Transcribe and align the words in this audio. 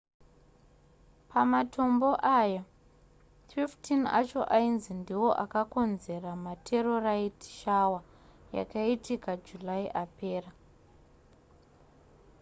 pamatombo 1.29 2.09
aya 2.39 2.63
15 3.51 4.05
acho 4.19 4.41
ainzi 4.57 4.91
ndiwo 5.01 5.29
akakonzera 5.43 6.31
meterorite 6.45 7.45
shower 7.59 8.01
yakaitika 8.55 9.31
july 9.45 9.85
apera 10.03 10.49